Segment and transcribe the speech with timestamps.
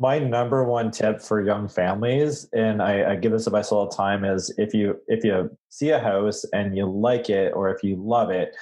[0.00, 3.94] my number one tip for young families, and I, I give this advice all the
[3.94, 7.84] time, is if you if you see a house and you like it or if
[7.84, 8.56] you love it,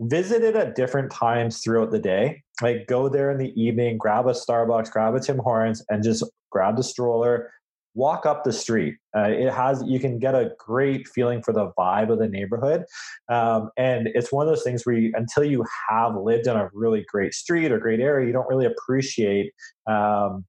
[0.00, 2.42] visit it at different times throughout the day.
[2.62, 6.24] Like go there in the evening, grab a Starbucks, grab a Tim Hortons, and just
[6.50, 7.52] grab the stroller,
[7.92, 8.94] walk up the street.
[9.14, 12.84] Uh, it has you can get a great feeling for the vibe of the neighborhood,
[13.28, 16.70] um, and it's one of those things where you, until you have lived on a
[16.72, 19.52] really great street or great area, you don't really appreciate
[19.86, 20.46] um,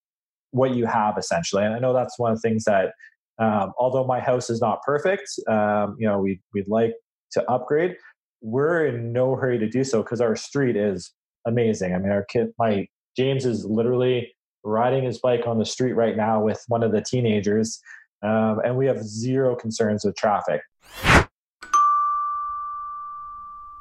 [0.52, 1.64] what you have essentially.
[1.64, 2.94] And I know that's one of the things that,
[3.40, 6.94] um, although my house is not perfect, um, you know, we we'd like
[7.32, 7.96] to upgrade.
[8.42, 11.14] We're in no hurry to do so because our street is
[11.46, 11.94] amazing.
[11.94, 16.16] I mean, our kid, my James is literally riding his bike on the street right
[16.16, 17.80] now with one of the teenagers,
[18.24, 20.62] um, and we have zero concerns with traffic.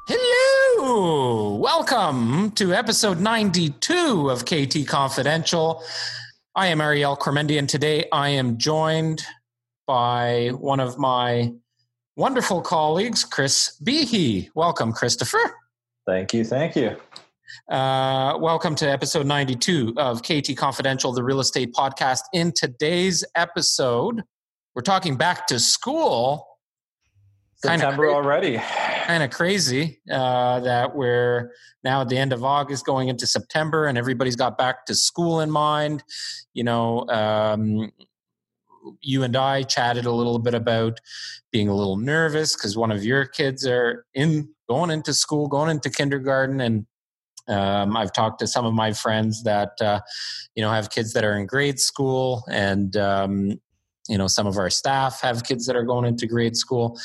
[0.07, 5.83] Hello, welcome to episode 92 of KT Confidential.
[6.55, 9.23] I am Ariel Cremendi, and today I am joined
[9.85, 11.53] by one of my
[12.15, 14.49] wonderful colleagues, Chris Behe.
[14.55, 15.39] Welcome, Christopher.
[16.07, 16.43] Thank you.
[16.43, 16.95] Thank you.
[17.69, 22.21] Uh, welcome to episode 92 of KT Confidential, the real estate podcast.
[22.33, 24.23] In today's episode,
[24.73, 26.47] we're talking back to school.
[27.61, 28.57] September cra- already.
[29.05, 31.51] Kind of crazy uh, that we're
[31.83, 35.41] now at the end of August going into September and everybody's got back to school
[35.41, 36.03] in mind.
[36.53, 37.91] You know, um,
[39.01, 40.99] you and I chatted a little bit about
[41.51, 45.69] being a little nervous because one of your kids are in going into school, going
[45.69, 46.85] into kindergarten, and
[47.47, 49.99] um, I've talked to some of my friends that uh,
[50.55, 53.59] you know have kids that are in grade school, and um,
[54.09, 56.99] you know some of our staff have kids that are going into grade school,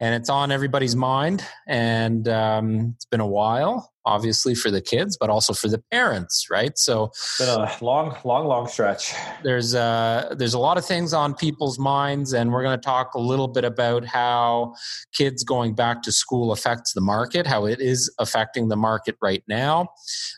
[0.00, 1.44] and it's on everybody's mind.
[1.68, 6.46] And um, it's been a while, obviously for the kids, but also for the parents,
[6.48, 6.78] right?
[6.78, 9.12] So it's been a long, long, long stretch.
[9.42, 13.14] There's uh, there's a lot of things on people's minds, and we're going to talk
[13.14, 14.74] a little bit about how
[15.12, 19.42] kids going back to school affects the market, how it is affecting the market right
[19.48, 19.88] now.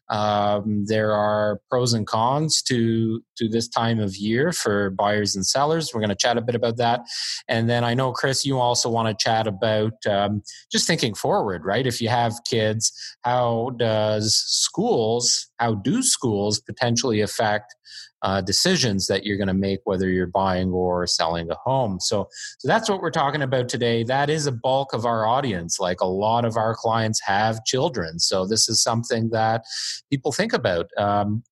[0.09, 5.47] Um, there are pros and cons to to this time of year for buyers and
[5.47, 5.93] sellers.
[5.93, 7.03] We're going to chat a bit about that,
[7.49, 10.43] and then I know Chris, you also want to chat about um,
[10.73, 11.87] just thinking forward, right?
[11.87, 12.93] If you have kids,
[13.23, 17.75] how does schools, how do schools potentially affect
[18.23, 22.01] uh, decisions that you're going to make whether you're buying or selling a home?
[22.01, 24.03] So so that's what we're talking about today.
[24.05, 25.79] That is a bulk of our audience.
[25.79, 28.19] Like a lot of our clients have children.
[28.19, 29.65] So this is something that
[30.11, 30.87] people think about.
[30.97, 31.43] Um,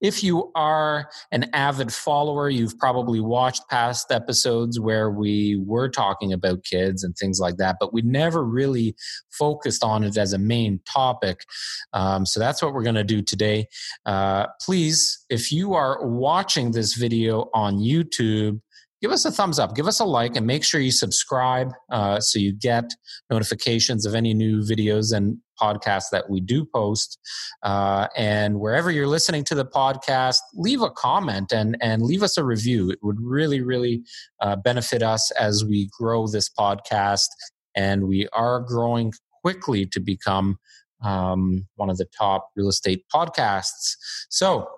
[0.00, 6.32] if you are an avid follower, you've probably watched past episodes where we were talking
[6.32, 8.94] about kids and things like that, but we never really
[9.30, 11.44] focused on it as a main topic.
[11.92, 13.68] Um, so that's what we're going to do today.
[14.04, 18.60] Uh, please, if you are watching this video on YouTube,
[19.00, 22.20] give us a thumbs up, give us a like, and make sure you subscribe uh,
[22.20, 22.84] so you get
[23.30, 27.18] notifications of any new videos and podcasts that we do post.
[27.62, 32.36] Uh, and wherever you're listening to the podcast, leave a comment and, and leave us
[32.36, 32.90] a review.
[32.90, 34.02] It would really, really
[34.40, 37.28] uh, benefit us as we grow this podcast.
[37.74, 39.12] And we are growing
[39.42, 40.58] quickly to become
[41.02, 43.96] um, one of the top real estate podcasts.
[44.28, 44.68] So,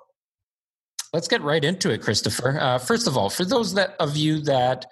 [1.12, 2.58] let's get right into it, Christopher.
[2.60, 4.86] Uh, first of all, for those that of you that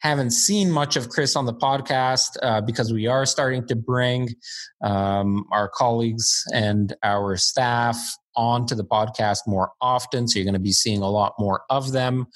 [0.00, 4.28] haven't seen much of Chris on the podcast, uh, because we are starting to bring
[4.82, 7.96] um, our colleagues and our staff
[8.36, 10.28] onto the podcast more often.
[10.28, 12.26] So you're going to be seeing a lot more of them.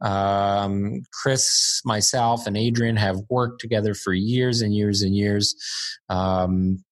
[0.00, 5.56] Um, Chris, myself, and Adrian have worked together for years and years and years,
[6.08, 6.84] um,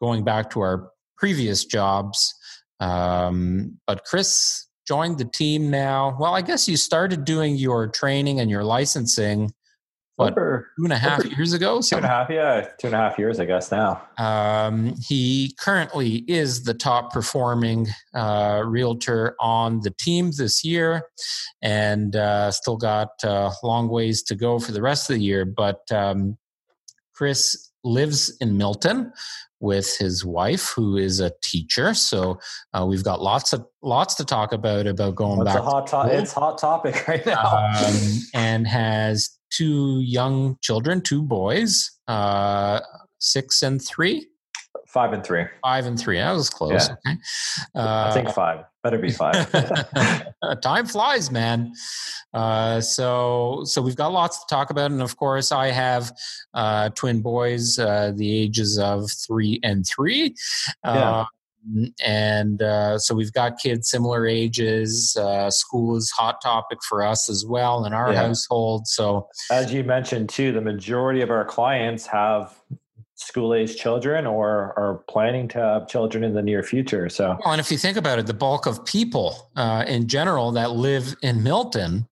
[0.00, 2.34] going back to our previous jobs.
[2.78, 6.14] Um, but Chris joined the team now.
[6.20, 9.54] Well, I guess you started doing your training and your licensing
[10.16, 11.80] what over, two and a half years ago?
[11.80, 14.02] Two and a half, yeah, two and a half years, I guess now.
[14.18, 21.04] Um, he currently is the top performing uh, realtor on the team this year,
[21.62, 25.46] and uh, still got uh, long ways to go for the rest of the year.
[25.46, 26.36] But um,
[27.14, 29.10] Chris lives in Milton,
[29.62, 31.94] with his wife, who is a teacher.
[31.94, 32.38] So
[32.74, 35.56] uh, we've got lots of lots to talk about about going back.
[35.58, 37.72] A hot to- it's hot topic right now.
[37.76, 37.94] Um,
[38.34, 42.80] and has two young children, two boys, uh,
[43.18, 44.26] six and three.
[44.92, 45.44] Five and three.
[45.62, 46.18] Five and three.
[46.18, 46.88] That was close.
[46.88, 46.96] Yeah.
[47.06, 47.18] Okay.
[47.74, 48.66] Uh, I think five.
[48.82, 49.50] Better be five.
[50.62, 51.72] time flies, man.
[52.34, 56.12] Uh, so, so we've got lots to talk about, and of course, I have
[56.52, 60.34] uh, twin boys, uh, the ages of three and three.
[60.84, 60.90] Yeah.
[60.90, 61.24] Uh,
[62.04, 65.16] and uh, so we've got kids similar ages.
[65.18, 68.26] Uh, school is hot topic for us as well in our yeah.
[68.26, 68.86] household.
[68.88, 72.58] So, as you mentioned too, the majority of our clients have
[73.26, 77.08] school age children or are planning to have children in the near future.
[77.08, 80.52] So, well, and if you think about it, the bulk of people uh, in general
[80.52, 82.08] that live in Milton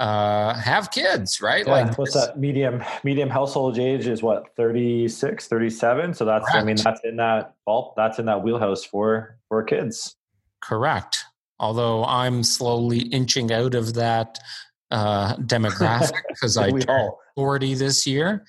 [0.00, 1.66] uh, have kids, right?
[1.66, 6.14] Yeah, like what's that medium medium household age is what 36, 37.
[6.14, 6.56] So that's correct.
[6.56, 10.16] I mean that's in that bulk that's in that wheelhouse for for kids.
[10.62, 11.24] Correct.
[11.58, 14.38] Although I'm slowly inching out of that
[14.90, 17.20] uh, demographic because I all.
[17.40, 18.44] 40 this year.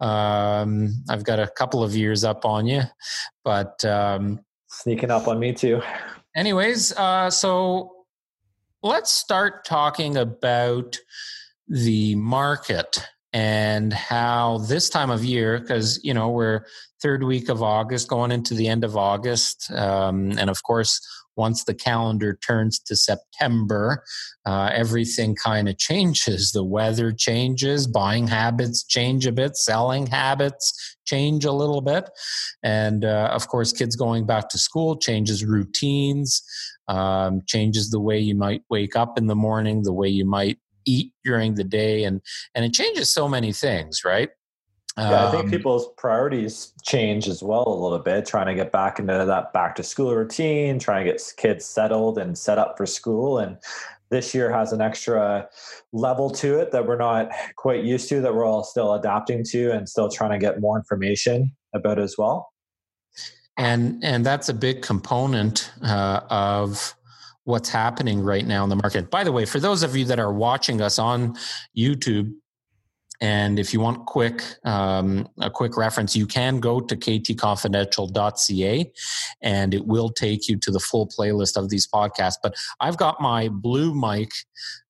[0.00, 2.82] Um, I've got a couple of years up on you,
[3.44, 5.80] but um, sneaking up on me too.
[6.34, 8.06] Anyways, uh, so
[8.82, 10.98] let's start talking about
[11.68, 16.64] the market and how this time of year because you know we're
[17.02, 21.00] third week of august going into the end of august um, and of course
[21.36, 24.02] once the calendar turns to september
[24.46, 26.52] uh, everything kind of changes.
[26.52, 32.08] The weather changes buying habits change a bit selling habits change a little bit
[32.62, 36.42] and uh, of course kids going back to school changes routines
[36.88, 40.58] um, changes the way you might wake up in the morning, the way you might
[40.86, 42.20] eat during the day, and
[42.54, 44.30] and it changes so many things, right?
[44.96, 48.70] Yeah, I think um, people's priorities change as well a little bit, trying to get
[48.70, 52.76] back into that back to school routine, trying to get kids settled and set up
[52.76, 53.38] for school.
[53.38, 53.56] And
[54.10, 55.48] this year has an extra
[55.92, 59.72] level to it that we're not quite used to, that we're all still adapting to
[59.72, 62.54] and still trying to get more information about as well
[63.56, 66.94] and and that's a big component uh, of
[67.44, 69.10] what's happening right now in the market.
[69.10, 71.36] By the way, for those of you that are watching us on
[71.76, 72.32] YouTube,
[73.20, 78.92] and if you want quick um, a quick reference, you can go to ktconfidential.ca
[79.40, 82.36] and it will take you to the full playlist of these podcasts.
[82.42, 84.32] But I've got my blue mic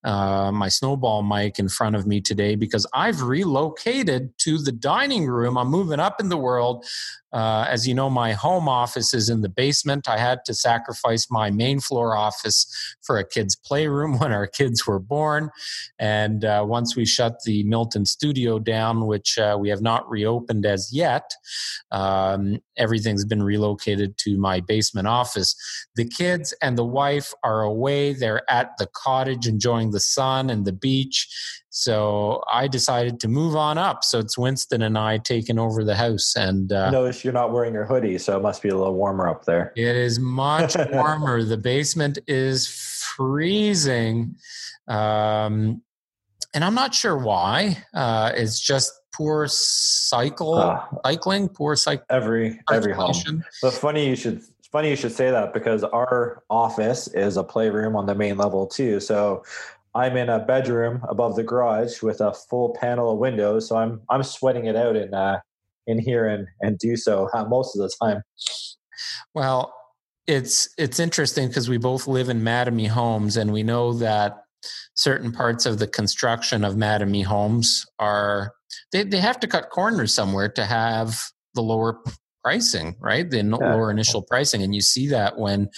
[0.05, 5.27] uh, my snowball mic in front of me today because I've relocated to the dining
[5.27, 5.57] room.
[5.57, 6.85] I'm moving up in the world.
[7.33, 10.09] Uh, as you know, my home office is in the basement.
[10.09, 14.87] I had to sacrifice my main floor office for a kid's playroom when our kids
[14.87, 15.51] were born.
[15.99, 20.65] And uh, once we shut the Milton studio down, which uh, we have not reopened
[20.65, 21.33] as yet,
[21.91, 25.57] um, everything's been relocated to my basement office.
[25.97, 28.13] The kids and the wife are away.
[28.13, 31.29] They're at the cottage enjoying the sun and the beach.
[31.71, 34.05] So I decided to move on up.
[34.05, 36.37] So it's Winston and I taking over the house.
[36.37, 39.29] And uh, notice you're not wearing your hoodie, so it must be a little warmer
[39.29, 39.73] up there.
[39.75, 41.43] It is much warmer.
[41.43, 44.37] the basement is freezing.
[44.87, 45.83] Um,
[46.53, 47.83] and I'm not sure why.
[47.93, 52.05] Uh, it's just poor cycle uh, cycling, poor cycle.
[52.11, 53.45] Every every home.
[53.63, 57.97] But funny you should funny you should say that because our office is a playroom
[57.97, 59.01] on the main level too.
[59.01, 59.45] So
[59.95, 64.01] I'm in a bedroom above the garage with a full panel of windows, so I'm
[64.11, 65.41] I'm sweating it out in uh,
[65.87, 68.23] in here and and do so uh, most of the time.
[69.35, 69.73] Well,
[70.27, 74.45] it's it's interesting because we both live in Mattamy homes, and we know that
[74.95, 78.53] certain parts of the construction of Mattamy homes are
[78.93, 81.21] they they have to cut corners somewhere to have
[81.55, 82.01] the lower
[82.45, 83.29] pricing, right?
[83.29, 83.45] The yeah.
[83.45, 85.71] lower initial pricing, and you see that when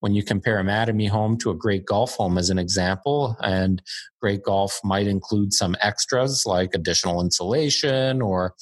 [0.00, 3.82] when you compare a Mattamy home to a Great Gulf home as an example, and
[4.20, 8.54] Great Gulf might include some extras like additional insulation or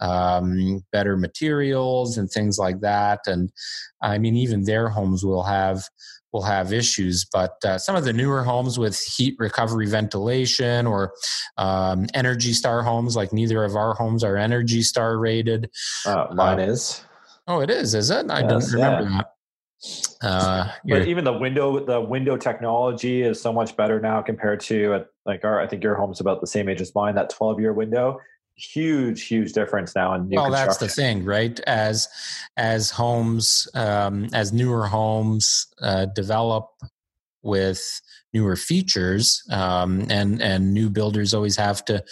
[0.00, 3.20] um, better materials and things like that.
[3.26, 3.50] And
[4.02, 5.84] I mean, even their homes will have
[6.32, 7.26] will have issues.
[7.30, 11.12] But uh, some of the newer homes with heat recovery ventilation or
[11.58, 15.70] um, Energy Star homes, like neither of our homes are Energy Star rated.
[16.06, 17.02] Uh, mine uh, is.
[17.50, 18.30] Oh, it is, is it?
[18.30, 19.16] I yes, didn't remember yeah.
[19.18, 19.26] that.
[20.22, 24.94] Uh, but even the window, the window technology is so much better now compared to
[24.94, 25.60] uh, like our.
[25.60, 27.16] I think your home's about the same age as mine.
[27.16, 28.20] That twelve year window,
[28.54, 30.36] huge, huge difference now in new.
[30.36, 31.58] Well, that's the thing, right?
[31.66, 32.06] As
[32.56, 36.68] as homes, um, as newer homes uh, develop
[37.42, 37.82] with
[38.32, 42.04] newer features, um, and and new builders always have to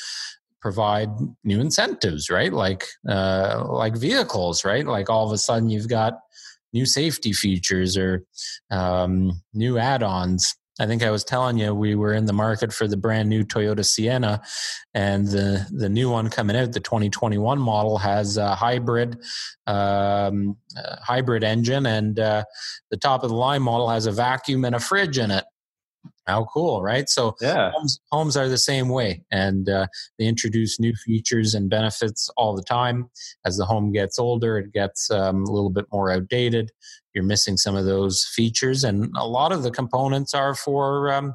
[0.61, 1.11] provide
[1.45, 2.53] new incentives, right?
[2.53, 4.87] Like uh, like vehicles, right?
[4.87, 6.15] Like all of a sudden you've got
[6.73, 8.25] new safety features or
[8.71, 10.55] um, new add-ons.
[10.81, 13.45] I think I was telling you we were in the market for the brand new
[13.45, 14.41] Toyota Sienna,
[14.95, 19.19] and the the new one coming out, the 2021 model, has a hybrid
[19.67, 20.57] um,
[21.03, 22.45] hybrid engine, and uh,
[22.91, 25.45] the top of the line model has a vacuum and a fridge in it.
[26.27, 27.09] How cool, right?
[27.09, 29.87] So yeah, homes, homes are the same way, and uh,
[30.19, 33.09] they introduce new features and benefits all the time.
[33.47, 36.71] As the home gets older, it gets um, a little bit more outdated.
[37.15, 41.35] You're missing some of those features, and a lot of the components are for um,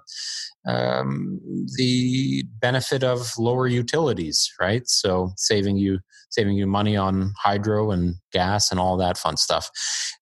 [0.67, 1.39] um,
[1.75, 4.83] the benefit of lower utilities, right?
[4.85, 9.69] So saving you saving you money on hydro and gas and all that fun stuff.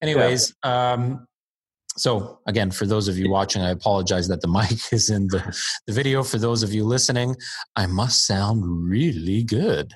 [0.01, 0.71] Anyways, yeah.
[1.98, 5.57] So again, for those of you watching, I apologize that the mic is in the,
[5.88, 6.24] the video.
[6.24, 7.36] For those of you listening,
[7.75, 9.93] I must sound really good.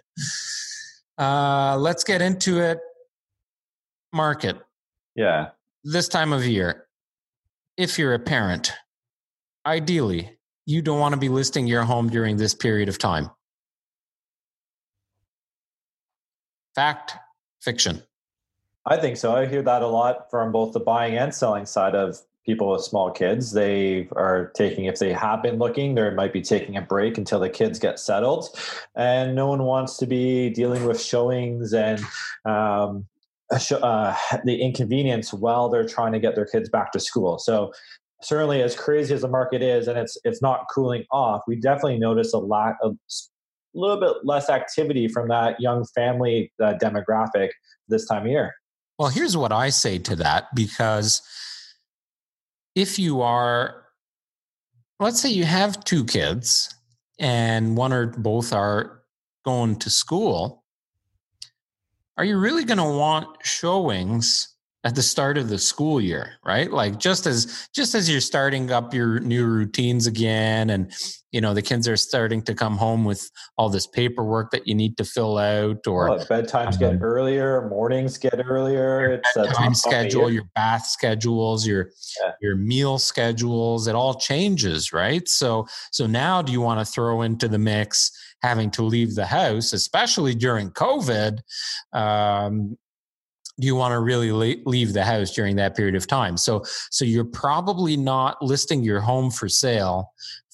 [1.18, 2.80] Uh, let's get into it.
[4.14, 4.58] Market.
[5.16, 5.50] Yeah.
[5.84, 6.88] This time of year,
[7.78, 8.74] if you're a parent,
[9.66, 13.30] ideally, you don't want to be listing your home during this period of time.
[16.76, 17.14] Fact,
[17.62, 18.04] fiction.
[18.88, 19.36] I think so.
[19.36, 22.84] I hear that a lot from both the buying and selling side of people with
[22.84, 23.52] small kids.
[23.52, 27.40] They are taking, if they have been looking, they might be taking a break until
[27.40, 28.48] the kids get settled.
[28.96, 32.00] And no one wants to be dealing with showings and
[32.46, 33.08] um,
[33.52, 37.40] uh, the inconvenience while they're trying to get their kids back to school.
[37.40, 37.72] So
[38.22, 42.00] certainly as crazy as the market is and it's it's not cooling off we definitely
[42.00, 47.50] notice a lot of a little bit less activity from that young family uh, demographic
[47.90, 48.54] this time of year
[48.98, 51.22] well, here's what I say to that because
[52.76, 53.84] if you are,
[55.00, 56.74] let's say you have two kids
[57.20, 59.02] and one or both are
[59.44, 60.64] going to school,
[62.18, 64.55] are you really going to want showings
[64.86, 66.72] at the start of the school year right?
[66.72, 70.92] Like just as just as you're starting up your new routines again and
[71.32, 74.76] you know the kids are starting to come home with all this paperwork that you
[74.76, 79.48] need to fill out or oh, bedtimes um, get earlier mornings get earlier it's a
[79.48, 81.90] time schedule your bath schedules your
[82.22, 82.32] yeah.
[82.42, 85.28] your meal schedules it all changes right?
[85.28, 88.12] So so now do you want to throw into the mix
[88.44, 91.40] having to leave the house especially during covid
[91.94, 92.78] um,
[93.60, 97.06] do you want to really leave the house during that period of time so so
[97.06, 100.12] you're probably not listing your home for sale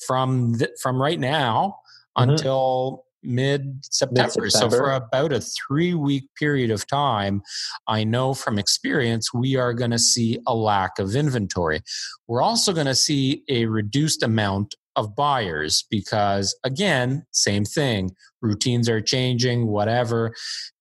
[0.08, 1.75] from the, from right now
[2.17, 2.29] mm-hmm.
[2.29, 4.50] until mid September.
[4.50, 7.42] So, for about a three week period of time,
[7.88, 11.82] I know from experience we are going to see a lack of inventory.
[12.28, 18.12] We're also going to see a reduced amount of buyers because again same thing
[18.42, 20.34] routines are changing whatever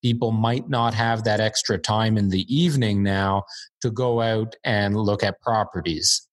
[0.03, 3.45] people might not have that extra time in the evening now
[3.81, 6.27] to go out and look at properties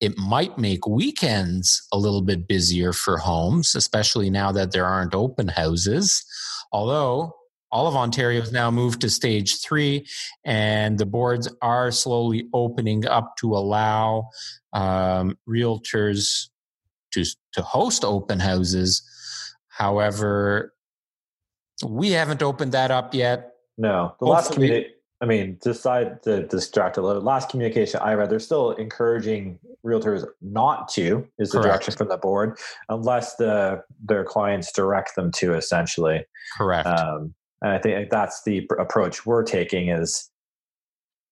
[0.00, 5.14] it might make weekends a little bit busier for homes especially now that there aren't
[5.14, 6.24] open houses
[6.72, 7.34] although
[7.72, 10.06] all of Ontario has now moved to stage three,
[10.44, 14.28] and the boards are slowly opening up to allow
[14.72, 16.48] um, realtors
[17.12, 19.02] to to host open houses.
[19.68, 20.74] However,
[21.86, 23.52] we haven't opened that up yet.
[23.78, 24.88] No, the Hopefully, last community.
[25.22, 27.20] I mean, decide to distract a little.
[27.20, 31.26] Last communication I read, they're still encouraging realtors not to.
[31.38, 31.66] Is the Correct.
[31.66, 32.58] direction from the board,
[32.88, 35.54] unless the their clients direct them to.
[35.54, 36.24] Essentially,
[36.56, 36.86] correct.
[36.86, 39.90] Um, and I think that's the approach we're taking.
[39.90, 40.30] Is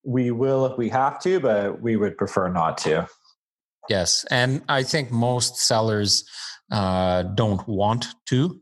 [0.05, 3.09] we will if we have to, but we would prefer not to.
[3.89, 6.29] Yes, and I think most sellers
[6.71, 8.61] uh, don't want to,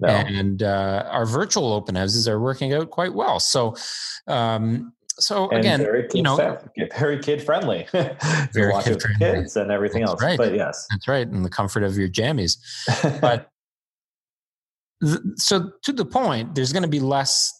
[0.00, 0.08] no.
[0.08, 3.38] and uh, our virtual open houses are working out quite well.
[3.40, 3.76] So,
[4.26, 6.58] um, so and again, you know,
[6.96, 9.18] very kid friendly, very kid friendly.
[9.18, 10.22] kids and everything that's else.
[10.22, 10.38] Right.
[10.38, 12.58] But yes, that's right, in the comfort of your jammies.
[13.20, 13.48] but
[15.04, 17.52] th- so to the point, there's going to be less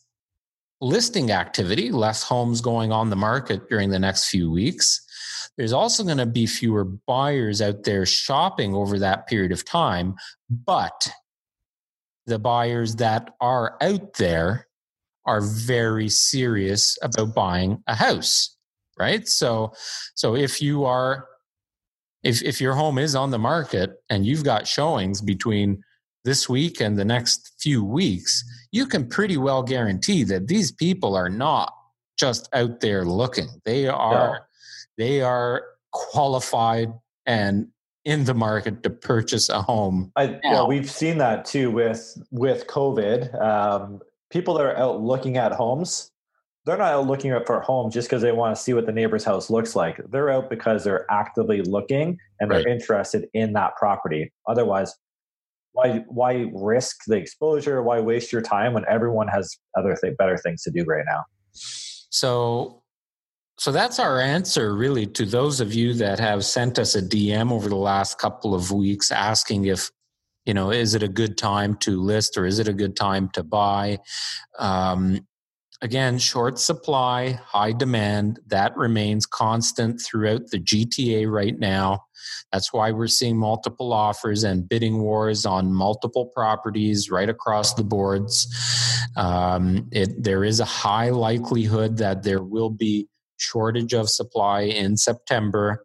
[0.80, 5.03] listing activity, less homes going on the market during the next few weeks
[5.56, 10.14] there's also going to be fewer buyers out there shopping over that period of time.
[10.50, 11.10] But
[12.26, 14.68] the buyers that are out there
[15.26, 18.56] are very serious about buying a house,
[18.98, 19.26] right?
[19.26, 19.72] So,
[20.14, 21.26] so if you are,
[22.22, 25.82] if, if your home is on the market and you've got showings between
[26.24, 31.14] this week and the next few weeks, you can pretty well guarantee that these people
[31.14, 31.72] are not
[32.18, 33.48] just out there looking.
[33.64, 34.46] They are
[34.98, 36.92] they are qualified
[37.26, 37.68] and
[38.04, 40.12] in the market to purchase a home.
[40.16, 43.40] I, yeah, we've seen that too with with COVID.
[43.40, 46.10] Um, people that are out looking at homes,
[46.66, 49.24] they're not out looking for homes just because they want to see what the neighbor's
[49.24, 50.00] house looks like.
[50.10, 52.66] They're out because they're actively looking and they're right.
[52.66, 54.32] interested in that property.
[54.46, 54.94] Otherwise,
[55.72, 57.82] why why risk the exposure?
[57.82, 61.24] Why waste your time when everyone has other th- better things to do right now?
[61.52, 62.82] So
[63.58, 67.52] so that's our answer, really, to those of you that have sent us a DM
[67.52, 69.90] over the last couple of weeks asking if,
[70.44, 73.28] you know, is it a good time to list or is it a good time
[73.30, 73.98] to buy?
[74.58, 75.26] Um,
[75.82, 82.04] again, short supply, high demand, that remains constant throughout the GTA right now.
[82.52, 87.84] That's why we're seeing multiple offers and bidding wars on multiple properties right across the
[87.84, 88.48] boards.
[89.16, 93.08] Um, it, there is a high likelihood that there will be
[93.44, 95.84] shortage of supply in September.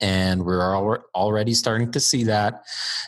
[0.00, 2.62] And we're already starting to see that.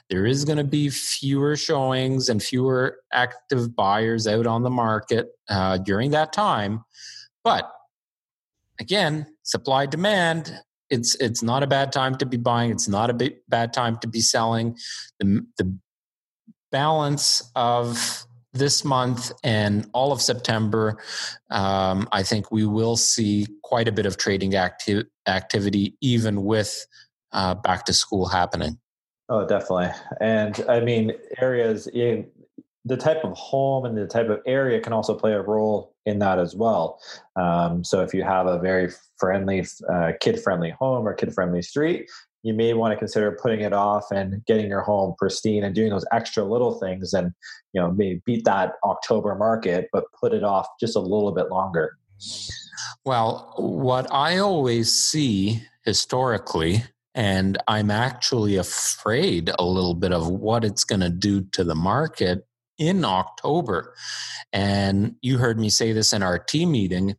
[0.09, 5.29] There is going to be fewer showings and fewer active buyers out on the market
[5.49, 6.85] uh, during that time.
[7.45, 7.71] But
[8.81, 12.71] again, supply demand it's it's not a bad time to be buying.
[12.71, 14.77] It's not a bad time to be selling.
[15.21, 15.79] The, the
[16.73, 20.99] balance of this month and all of September,
[21.51, 26.87] um, I think we will see quite a bit of trading acti- activity, even with
[27.33, 28.79] uh, back to school happening.
[29.29, 29.91] Oh, definitely.
[30.21, 32.27] And I mean, areas in
[32.85, 36.19] the type of home and the type of area can also play a role in
[36.19, 36.99] that as well.
[37.37, 41.63] Um, so if you have a very friendly, uh, kid friendly home or kid friendly
[41.63, 42.11] street,
[42.43, 45.91] you may want to consider putting it off and getting your home pristine and doing
[45.91, 47.33] those extra little things and
[47.73, 51.49] you know maybe beat that october market but put it off just a little bit
[51.49, 51.97] longer.
[53.05, 60.65] Well what i always see historically and i'm actually afraid a little bit of what
[60.65, 62.47] it's going to do to the market
[62.79, 63.95] in october
[64.53, 67.17] and you heard me say this in our team meeting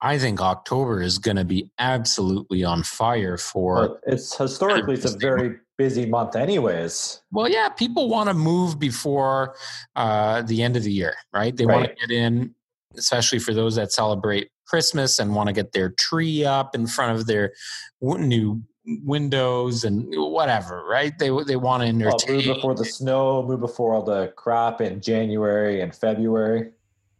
[0.00, 3.88] I think October is going to be absolutely on fire for.
[3.88, 7.22] But it's historically it's a very busy month, anyways.
[7.32, 9.56] Well, yeah, people want to move before
[9.96, 11.56] uh, the end of the year, right?
[11.56, 11.74] They right.
[11.74, 12.54] want to get in,
[12.96, 17.18] especially for those that celebrate Christmas and want to get their tree up in front
[17.18, 17.52] of their
[18.00, 18.62] new
[19.04, 21.18] windows and whatever, right?
[21.18, 22.36] They they want to entertain.
[22.36, 26.70] Well, move before the snow, move before all the crop in January and February.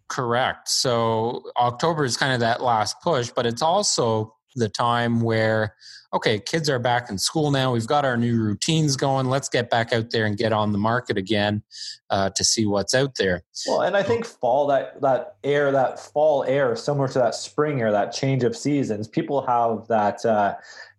[0.09, 0.69] Correct.
[0.69, 5.75] So October is kind of that last push, but it's also the time where
[6.12, 9.69] okay kids are back in school now we've got our new routines going let's get
[9.71, 11.62] back out there and get on the market again
[12.11, 16.01] uh, to see what's out there well and i think fall that that air that
[16.01, 20.55] fall air similar to that spring air that change of seasons people have that uh,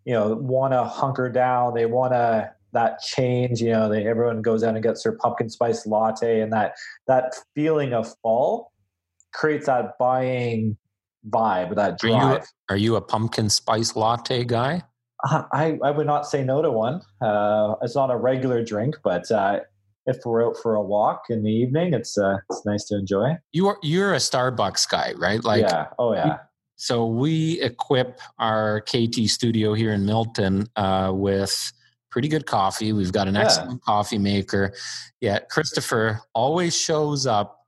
[0.05, 4.43] you know want to hunker down they want to that change you know they, everyone
[4.43, 6.75] goes out and gets their pumpkin spice latte and that
[7.07, 8.71] that feeling of fall
[9.33, 10.77] creates that buying
[11.29, 12.23] vibe, that drive.
[12.23, 14.83] Are you, are you a pumpkin spice latte guy?
[15.29, 17.01] Uh, I, I would not say no to one.
[17.21, 19.59] Uh, it's not a regular drink, but uh,
[20.05, 23.33] if we're out for a walk in the evening, it's uh, it's nice to enjoy.
[23.51, 25.43] You are you're a Starbucks guy, right?
[25.43, 26.37] Like yeah, oh yeah.
[26.77, 31.73] So we equip our KT studio here in Milton uh, with
[32.09, 32.93] pretty good coffee.
[32.93, 33.41] We've got an yeah.
[33.41, 34.73] excellent coffee maker.
[35.19, 37.58] Yeah, Christopher always shows up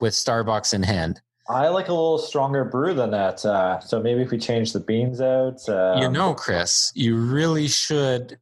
[0.00, 1.20] with Starbucks in hand.
[1.48, 3.44] I like a little stronger brew than that.
[3.44, 5.68] Uh, so maybe if we change the beans out.
[5.68, 8.38] Um, you know, Chris, you really should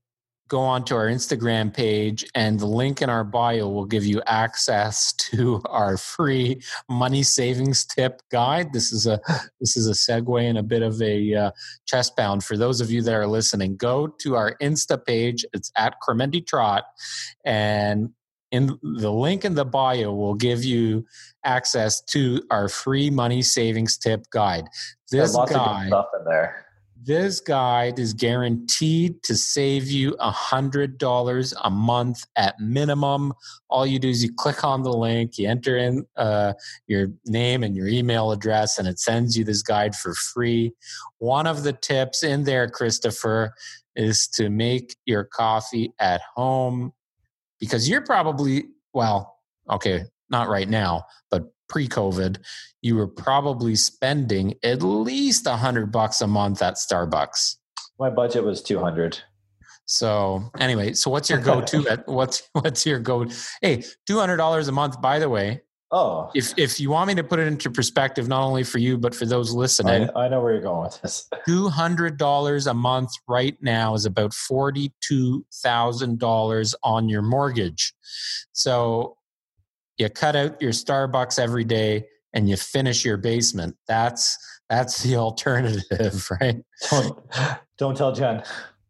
[0.48, 5.12] go onto our Instagram page, and the link in our bio will give you access
[5.30, 8.72] to our free money savings tip guide.
[8.72, 9.20] This is a
[9.60, 11.50] this is a segue and a bit of a uh,
[11.86, 13.76] chest bound for those of you that are listening.
[13.76, 15.44] Go to our Insta page.
[15.52, 16.84] It's at Cremendi Trot,
[17.44, 18.10] and
[18.50, 21.06] in the link in the bio will give you
[21.44, 24.64] access to our free money savings tip guide.
[25.10, 26.64] This guide, stuff in there.
[27.00, 33.32] This guide is guaranteed to save you a hundred dollars a month at minimum.
[33.70, 36.54] All you do is you click on the link, you enter in uh,
[36.86, 40.72] your name and your email address, and it sends you this guide for free.
[41.18, 43.54] One of the tips in there, Christopher,
[43.94, 46.92] is to make your coffee at home
[47.60, 49.38] because you're probably well
[49.70, 52.38] okay not right now but pre-covid
[52.82, 57.56] you were probably spending at least a hundred bucks a month at starbucks.
[57.98, 59.18] My budget was 200
[59.86, 63.26] so anyway so what's your go-to at what's what's your go
[63.62, 67.38] hey $200 a month by the way Oh, if if you want me to put
[67.38, 70.52] it into perspective, not only for you but for those listening, I, I know where
[70.52, 71.28] you're going with this.
[71.46, 77.22] Two hundred dollars a month right now is about forty two thousand dollars on your
[77.22, 77.94] mortgage.
[78.52, 79.16] So
[79.96, 83.74] you cut out your Starbucks every day and you finish your basement.
[83.86, 84.36] That's
[84.68, 86.62] that's the alternative, right?
[86.90, 87.18] Don't
[87.78, 88.42] don't tell Jen.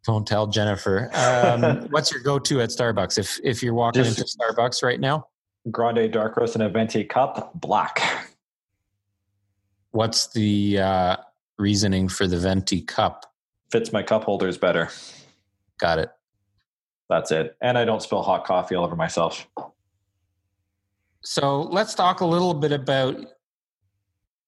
[0.04, 1.10] Don't tell Jennifer.
[1.12, 5.26] Um, what's your go-to at Starbucks if if you're walking Just, into Starbucks right now?
[5.70, 8.00] Grande dark roast and a venti cup, black.
[9.90, 11.16] What's the uh,
[11.58, 13.26] reasoning for the venti cup
[13.70, 14.88] Fits my cup holders better.
[15.78, 16.10] got it
[17.10, 17.56] That's it.
[17.60, 19.46] And I don't spill hot coffee all over myself.
[21.22, 23.16] so let's talk a little bit about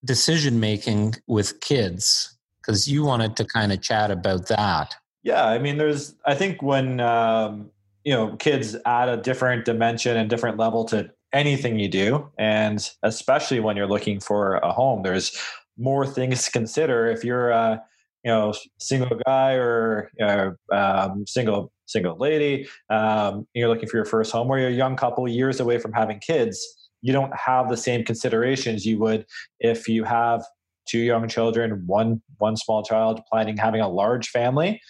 [0.04, 5.58] decision making with kids because you wanted to kind of chat about that Yeah, I
[5.58, 6.14] mean, there's.
[6.24, 7.70] I think when um,
[8.04, 12.90] you know kids add a different dimension and different level to anything you do, and
[13.02, 15.36] especially when you're looking for a home, there's
[15.78, 17.06] more things to consider.
[17.06, 17.82] If you're a
[18.24, 23.96] you know single guy or you know, um, single single lady, um, you're looking for
[23.96, 27.34] your first home, or you're a young couple years away from having kids, you don't
[27.36, 29.26] have the same considerations you would
[29.60, 30.44] if you have
[30.88, 34.80] two young children, one one small child, planning having a large family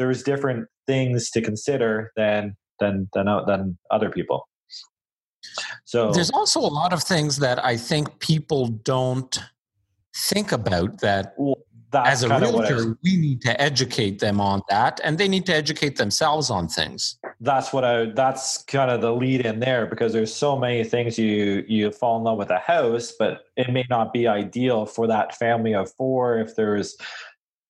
[0.00, 4.48] there's different things to consider than than than uh, than other people.
[5.84, 9.38] So There's also a lot of things that I think people don't
[10.14, 11.56] think about that well,
[11.94, 15.18] as a kind of what I realtor, we need to educate them on that and
[15.18, 17.18] they need to educate themselves on things.
[17.40, 21.18] that's what I that's kind of the lead in there because there's so many things
[21.18, 25.06] you you fall in love with a house, but it may not be ideal for
[25.06, 26.96] that family of four if there's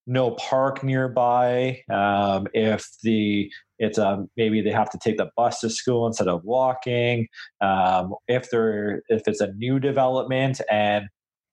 [0.06, 5.58] no park nearby um, if the it's a maybe they have to take the bus
[5.60, 7.26] to school instead of walking
[7.60, 11.06] um, if they're if it's a new development and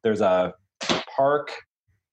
[0.03, 0.53] there's a
[1.15, 1.51] park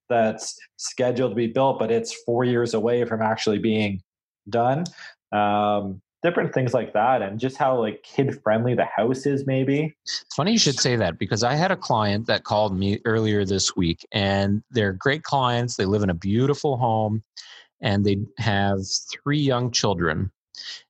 [0.08, 4.00] that's scheduled to be built but it's four years away from actually being
[4.48, 4.84] done
[5.32, 9.94] um, different things like that and just how like kid friendly the house is maybe
[10.04, 13.44] It's funny you should say that because I had a client that called me earlier
[13.44, 15.76] this week and they're great clients.
[15.76, 17.22] They live in a beautiful home
[17.84, 18.80] and they have
[19.12, 20.32] three young children.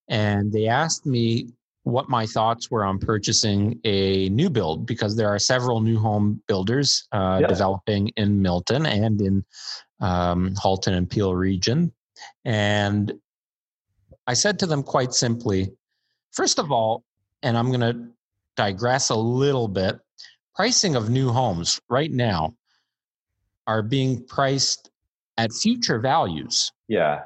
[0.08, 1.48] And they asked me
[1.82, 6.40] what my thoughts were on purchasing a new build because there are several new home
[6.48, 7.48] builders uh, Yeah.
[7.48, 9.44] developing in Milton and in
[10.00, 11.92] um, Halton and Peel region.
[12.46, 13.12] And
[14.26, 15.70] I said to them quite simply,
[16.32, 17.02] first of all,
[17.42, 18.08] and I'm going to
[18.56, 19.98] digress a little bit,
[20.54, 22.54] pricing of new homes right now
[23.66, 24.90] are being priced
[25.36, 26.72] at future values.
[26.88, 27.22] Yeah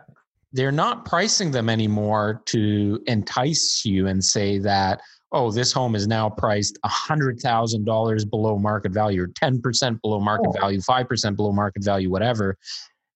[0.53, 5.01] They're not pricing them anymore to entice you and say that,
[5.33, 10.61] oh, this home is now priced $100,000 below market value or 10% below market Oh.
[10.61, 12.57] value, 5% below market value, whatever.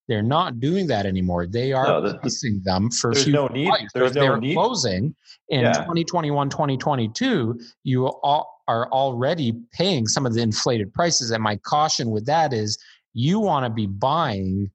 [0.09, 1.47] They're not doing that anymore.
[1.47, 3.73] They are No, pricing them for there's no need.
[3.95, 5.15] There's if no they're need closing
[5.49, 5.73] in Yeah.
[5.73, 12.11] 2021 2022 you all are already paying some of the inflated prices and my caution
[12.11, 12.77] with that is
[13.15, 14.71] you want to be buying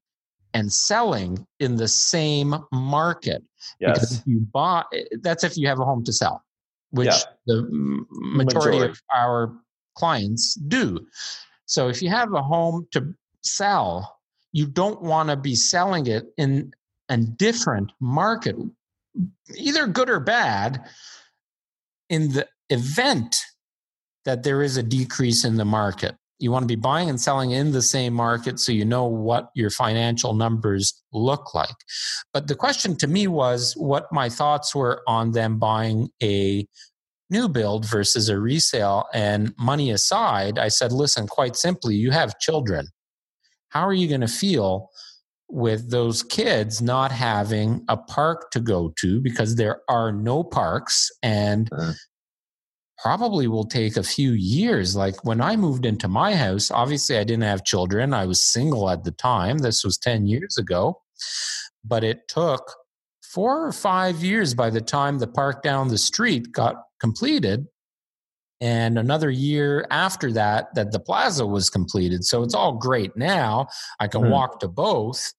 [0.54, 3.42] and selling in the same market
[3.80, 6.42] because if you buy eh, that's if you have a home to sell
[6.90, 7.18] which Yeah.
[7.46, 7.56] the
[8.10, 8.92] majority, Majority.
[8.92, 9.52] of our
[9.94, 11.06] clients do
[11.66, 14.16] so if you have a home to sell
[14.52, 16.72] you don't want to be selling it in
[17.08, 18.56] a different market
[19.56, 20.84] either good or bad
[22.08, 23.36] in the event
[24.24, 27.50] that there is a decrease in the market you want to be buying and selling
[27.50, 31.74] in the same market so you know what your financial numbers look like.
[32.32, 36.66] But the question to me was what my thoughts were on them buying a
[37.30, 39.06] new build versus a resale.
[39.12, 42.86] And money aside i said listen quite simply you have children.
[43.70, 44.88] How are you going to feel
[45.50, 51.10] with those kids not having a park to go to because there are no parks
[51.22, 51.92] and Uh.
[53.02, 54.96] Probably will take a few years.
[54.96, 58.12] Like when i moved into my house obviously i didn't have children.
[58.14, 59.58] I was single at the time.
[59.58, 61.00] This was 10 years ago.
[61.84, 62.72] But it took
[63.22, 67.66] four or five years by the time the park down the street got completed
[68.60, 72.24] and another year after that that the plaza was completed.
[72.24, 73.68] So it's all great now.
[74.00, 74.30] I can Hmm.
[74.30, 75.32] walk to both.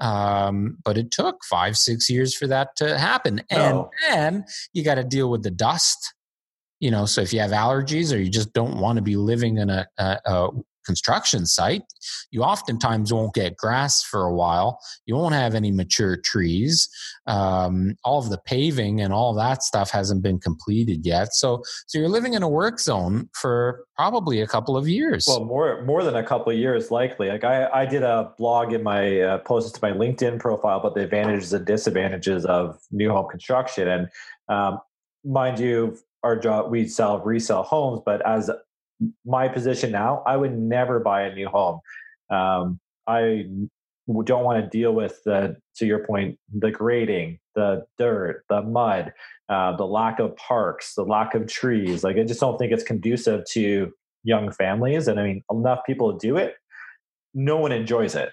[0.00, 3.40] Um, but it took five six years for that to happen.
[3.48, 3.90] And No.
[4.08, 4.44] then
[4.74, 6.12] you got to deal with the dust
[6.80, 9.58] you know so if you have allergies or you just don't want to be living
[9.58, 10.50] in a, a, a
[10.84, 11.82] construction site
[12.30, 16.88] you oftentimes won't get grass for a while you won't have any mature trees
[17.26, 21.98] um, all of the paving and all that stuff hasn't been completed yet so so
[21.98, 26.04] you're living in a work zone for probably a couple of years Well, more more
[26.04, 27.28] than a couple of years, likely.
[27.28, 30.94] Like I, I did a blog in my uh, posted to my LinkedIn profile about
[30.94, 33.88] the advantages and disadvantages of new home construction.
[33.88, 34.08] And
[34.48, 34.78] um,
[35.24, 38.50] mind you, our job we sell resell homes, but as
[39.24, 41.80] my position now, I would never buy a new home.
[42.30, 43.46] Um, I
[44.24, 49.12] don't want to deal with the to your point the grading the dirt the mud
[49.50, 52.82] uh, the lack of parks the lack of trees like i just don't think it's
[52.82, 53.92] conducive to
[54.24, 56.54] young families and i mean enough people do it
[57.34, 58.30] no one enjoys it.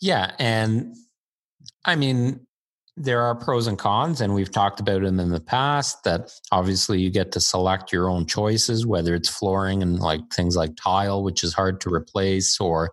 [0.00, 0.32] Yeah.
[0.38, 0.96] And
[1.84, 2.46] I mean,
[2.98, 6.04] there are pros and cons, and we've talked about them in the past.
[6.04, 10.56] That obviously you get to select your own choices, whether it's flooring and like things
[10.56, 12.92] like tile, which is hard to replace, or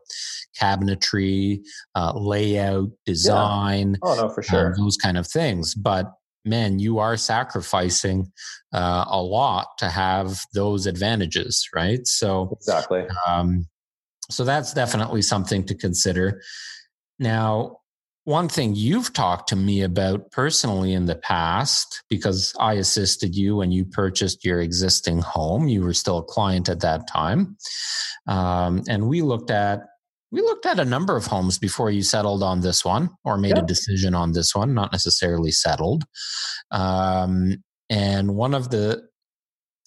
[0.60, 1.62] cabinetry,
[1.96, 3.98] uh, layout, design.
[4.04, 4.10] Yeah.
[4.12, 4.74] Oh no, for sure.
[4.74, 5.76] Uh, those kind of things.
[5.76, 6.12] But
[6.46, 8.32] man, you are sacrificing
[8.72, 12.06] uh, a lot to have those advantages, right?
[12.06, 13.06] So exactly.
[13.28, 13.68] Um,
[14.30, 16.42] so that's definitely something to consider.
[17.20, 17.80] Now,
[18.26, 23.56] one thing you've talked to me about personally in the past, because I assisted you
[23.56, 27.56] when you purchased your existing home, you were still a client at that time,
[28.28, 29.84] um, and we looked at
[30.32, 33.58] we looked at a number of homes before you settled on this one or made
[33.58, 36.04] a decision on this one, not necessarily settled.
[36.72, 39.08] Um, and one of the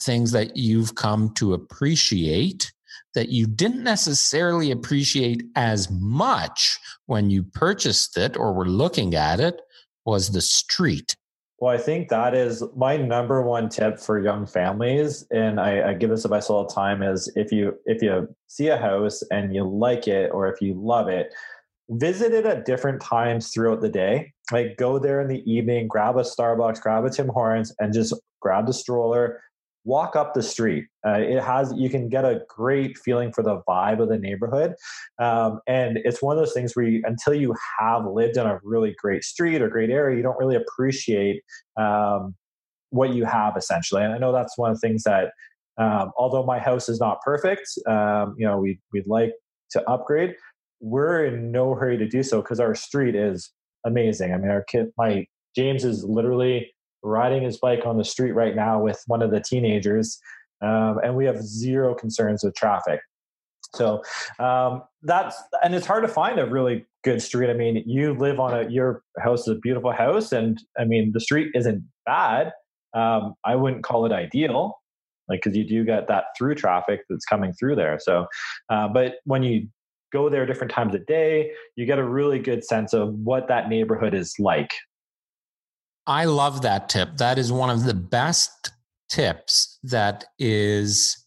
[0.01, 2.73] things that you've come to appreciate
[3.19, 9.41] that you didn't necessarily appreciate as much when you purchased it or were looking at
[9.41, 9.61] it
[10.05, 11.17] was the street.
[11.59, 15.95] Well, I think that is my number one tip for young families, and I, I
[15.95, 19.53] give this advice all the time: is if you if you see a house and
[19.53, 21.35] you like it, or if you love it,
[21.91, 24.33] visit it at different times throughout the day.
[24.53, 28.15] Like go there in the evening, grab a Starbucks, grab a Tim Hortons, and just
[28.41, 29.43] grab the stroller,
[29.89, 30.85] walk up the street.
[31.07, 34.75] Uh, it has you can get a great feeling for the vibe of the neighborhood,
[35.19, 38.61] um, and it's one of those things where you, until you have lived in a
[38.63, 41.43] really great street or great area, you don't really appreciate
[41.77, 42.35] um,
[42.91, 44.03] what you have essentially.
[44.05, 45.31] And I know that's one of the things that,
[45.79, 49.33] um, although my house is not perfect, um, you know, we we'd like
[49.71, 50.35] to upgrade.
[50.81, 53.51] We're in no hurry to do so because our street is
[53.85, 54.35] amazing.
[54.35, 56.71] I mean, our kid, my James is literally
[57.09, 60.19] riding his bike on the street right now with one of the teenagers,
[60.63, 63.01] um, and we have zero concerns with traffic.
[63.75, 64.03] So
[64.39, 67.51] um, that's and it's hard to find a really good street.
[67.51, 71.13] I mean, you live on a your house is a beautiful house, and I mean
[71.13, 72.53] the street isn't bad.
[72.95, 74.75] Um, I wouldn't call it ideal,
[75.29, 77.99] like because you do get that through traffic that's coming through there.
[78.01, 78.27] So,
[78.71, 79.69] uh, but when you
[80.13, 83.69] go there different times a day, you get a really good sense of what that
[83.69, 84.71] neighborhood is like.
[86.09, 87.19] I love that tip.
[87.19, 88.73] That is one of the best
[89.11, 91.27] tips that is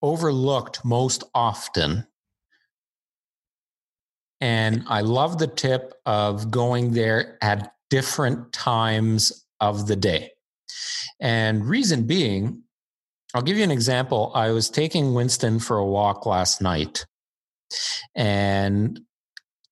[0.00, 2.06] overlooked most often.
[4.40, 10.30] And I love the tip of going there at different times of the day.
[11.20, 12.62] And reason being,
[13.34, 14.30] I'll give you an example.
[14.34, 17.06] I was taking Winston for a walk last night,
[18.14, 19.00] and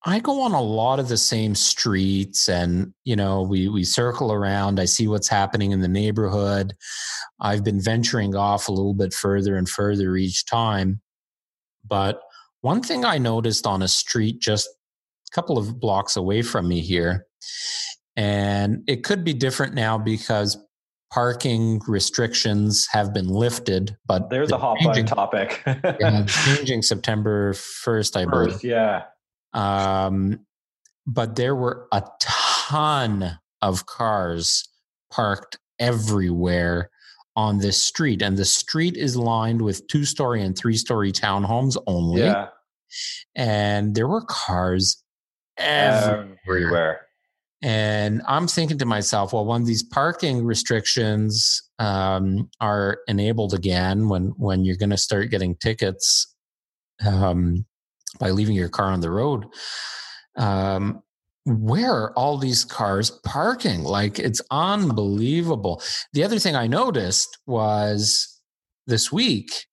[0.03, 4.31] I go on a lot of the same streets and you know we we circle
[4.31, 6.73] around I see what's happening in the neighborhood.
[7.39, 11.01] I've been venturing off a little bit further and further each time.
[11.87, 12.21] But
[12.61, 16.81] one thing I noticed on a street just a couple of blocks away from me
[16.81, 17.27] here
[18.15, 20.57] and it could be different now because
[21.11, 25.61] parking restrictions have been lifted but there's a hot button topic.
[25.65, 28.63] Yeah, changing September 1st I believe.
[28.63, 29.03] yeah
[29.53, 30.39] um,
[31.05, 34.67] but there were a ton of cars
[35.11, 36.89] parked everywhere
[37.35, 38.21] on this street.
[38.21, 42.21] And the street is lined with two story and three story townhomes only.
[42.21, 42.47] Yeah.
[43.35, 45.03] And there were cars
[45.57, 46.37] everywhere.
[46.47, 47.01] everywhere.
[47.63, 54.33] And I'm thinking to myself, well, when these parking restrictions um, are enabled again, when
[54.37, 56.35] when you're going to start getting tickets,
[57.05, 57.65] um,
[58.21, 59.45] by leaving your car on the road.
[60.37, 61.03] Um,
[61.45, 63.83] where are all these cars parking?
[63.83, 65.81] Like it's unbelievable.
[66.13, 68.39] The other thing i noticed was
[68.85, 69.65] this week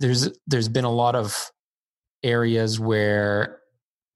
[0.00, 1.50] there's there's been a lot of
[2.22, 3.60] areas where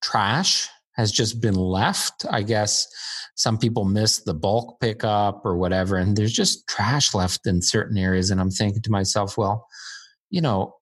[0.03, 2.27] trash has just been left.
[2.31, 2.87] I guess
[3.39, 7.97] some people miss the bulk pickup or whatever and there's just trash left in certain
[7.97, 9.65] areas and i'm thinking to myself well
[10.29, 10.75] you know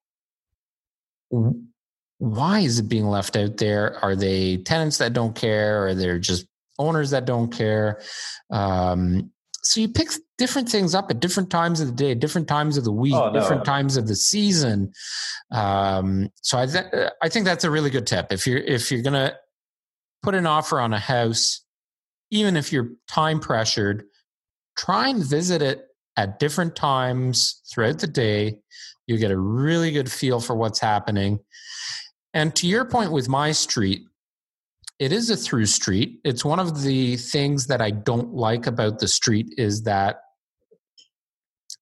[2.19, 3.97] why is it being left out there?
[4.03, 5.83] Are they tenants that don't care?
[5.83, 6.47] Or are they just
[6.79, 8.01] owners that don't care?
[8.49, 9.31] Um,
[9.63, 12.85] so you pick different things up at different times of the day, different times of
[12.85, 13.39] the week, oh, no.
[13.39, 14.93] different times of the season.
[15.51, 16.85] Um, so I, th-
[17.21, 18.31] I think that's a really good tip.
[18.31, 19.35] If you're if you're gonna
[20.23, 21.61] put an offer on a house,
[22.31, 24.03] even if you're time pressured,
[24.77, 28.59] try and visit it at different times throughout the day.
[29.05, 31.39] You get a really good feel for what's happening.
[32.37, 34.03] And to your point with my street,
[34.99, 36.19] it is a through street.
[36.23, 40.17] It's one of the things that I don't like about the street is that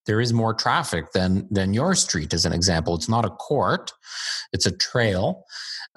[0.06, 2.96] there is more traffic than than your street as an example.
[2.96, 3.92] It's not a court.
[4.54, 5.44] It's a trail.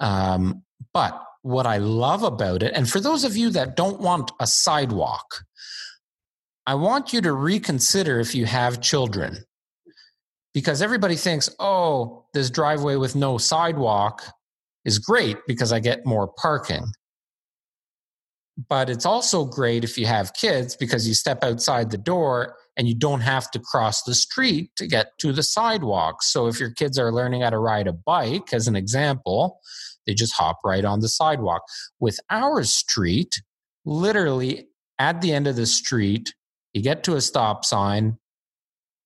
[0.01, 4.29] Um, but what i love about it and for those of you that don't want
[4.41, 5.45] a sidewalk
[6.67, 9.37] i want you to reconsider if you have children.
[10.53, 14.23] Because everybody thinks oh this driveway with no sidewalk
[14.89, 16.85] is great because i get more parking
[18.67, 22.87] but it's also great if you have kids because you step outside the door and
[22.87, 26.21] you don't have to cross the street to get to the sidewalk.
[26.23, 29.59] So if your kids are learning how to ride a bike, as an example,
[30.05, 31.61] they just hop right on the sidewalk.
[31.99, 33.41] With our street,
[33.85, 36.33] literally at the end of the street,
[36.73, 38.17] you get to a stop sign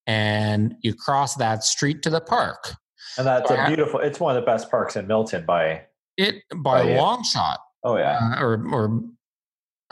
[0.08, 2.74] and you cross that street to the park.
[3.18, 4.00] And that's a beautiful.
[4.00, 5.84] It's one of the best parks in Milton by
[6.18, 7.60] it by, by a long shot.
[7.84, 9.04] Oh yeah, uh, or or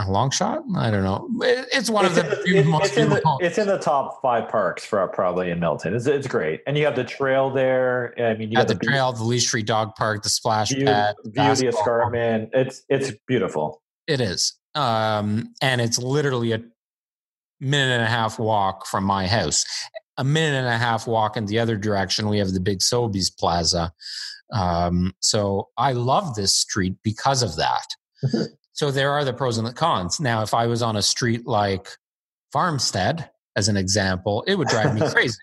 [0.07, 0.63] a long shot?
[0.75, 1.27] I don't know.
[1.41, 4.49] It's one it's of the, the most it's in the, it's in the top five
[4.49, 5.95] parks for probably in Milton.
[5.95, 8.13] It's, it's great, and you have the trail there.
[8.17, 10.85] I mean, you have the, the, trail, the Leash Street Dog Park, the splash view,
[10.85, 12.49] pad, view the escarpment.
[12.53, 13.81] It's it's beautiful.
[14.07, 16.61] It is, um, and it's literally a
[17.59, 19.65] minute and a half walk from my house.
[20.21, 23.35] A minute and a half walk in the other direction, we have the big Sobeys
[23.35, 23.91] Plaza.
[24.53, 27.87] Um, so I love this street because of that.
[28.73, 30.19] So there are the pros and the cons.
[30.19, 31.87] Now, if I was on a street like
[32.51, 35.37] Farmstead, as an example, it would drive me crazy.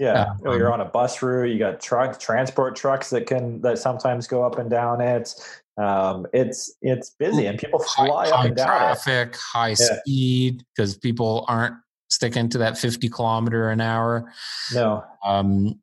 [0.00, 1.50] yeah, um, you're on a bus route.
[1.50, 5.34] You got truck transport trucks that can that sometimes go up and down it.
[5.76, 9.36] Um, it's it's busy and people fly high, up and down traffic, it.
[9.36, 9.74] high yeah.
[9.74, 11.74] speed because people aren't
[12.14, 14.32] sticking to that 50 kilometer an hour.
[14.72, 15.04] No.
[15.24, 15.80] Um,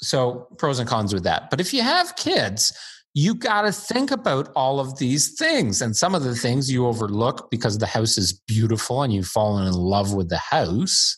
[0.00, 1.50] so pros and cons with that.
[1.50, 2.76] But if you have kids,
[3.14, 5.80] you got to think about all of these things.
[5.80, 9.66] And some of the things you overlook because the house is beautiful and you've fallen
[9.66, 11.16] in love with the house.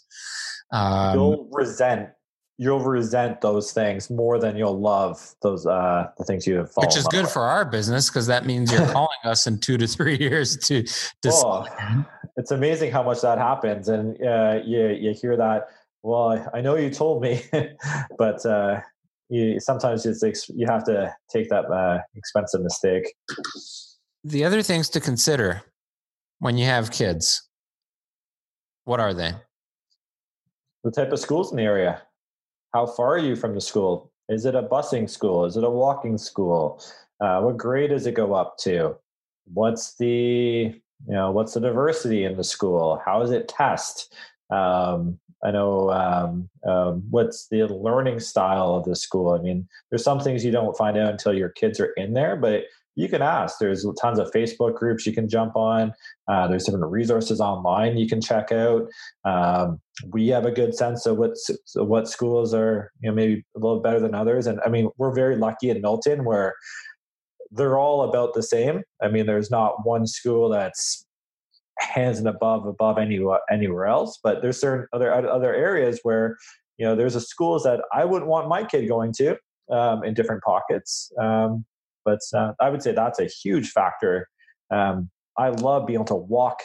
[0.72, 2.10] Um, you'll resent
[2.58, 6.96] you'll resent those things more than you'll love those uh the things you have which
[6.96, 7.32] is good with.
[7.32, 10.82] for our business because that means you're calling us in two to three years to
[10.82, 11.66] to oh,
[12.36, 15.66] it's amazing how much that happens and uh you you hear that
[16.02, 17.42] well i know you told me
[18.18, 18.80] but uh
[19.28, 23.14] you sometimes it's you have to take that uh, expensive mistake.
[24.24, 25.62] The other things to consider
[26.38, 27.48] when you have kids,
[28.84, 29.32] what are they?
[30.84, 32.02] The type of schools in the area.
[32.72, 34.12] How far are you from the school?
[34.28, 35.44] Is it a busing school?
[35.44, 36.82] Is it a walking school?
[37.20, 38.96] Uh, what grade does it go up to?
[39.52, 40.74] What's the
[41.06, 43.00] you know what's the diversity in the school?
[43.04, 44.12] How is it test?
[44.50, 49.30] Um, I know um, um, what's the learning style of the school.
[49.30, 52.36] I mean, there's some things you don't find out until your kids are in there,
[52.36, 52.64] but
[52.96, 53.58] you can ask.
[53.58, 55.92] There's tons of Facebook groups you can jump on.
[56.26, 58.88] Uh, there's different resources online you can check out.
[59.24, 59.80] Um,
[60.12, 61.32] we have a good sense of what
[61.74, 64.46] what schools are, you know, maybe a little better than others.
[64.46, 66.54] And I mean, we're very lucky in Milton where
[67.50, 68.82] they're all about the same.
[69.02, 71.06] I mean, there's not one school that's
[71.78, 74.18] hands and above above any, anywhere else.
[74.22, 76.36] But there's certain other other areas where
[76.78, 79.36] you know there's a schools that I wouldn't want my kid going to
[79.72, 81.10] um, in different pockets.
[81.20, 81.64] Um,
[82.04, 84.28] but uh, I would say that's a huge factor.
[84.70, 86.60] Um, I love being able to walk